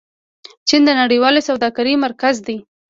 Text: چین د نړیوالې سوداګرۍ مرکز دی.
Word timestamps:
چین 0.67 0.81
د 0.85 0.89
نړیوالې 1.01 1.41
سوداګرۍ 1.49 1.95
مرکز 2.05 2.35
دی. 2.47 2.57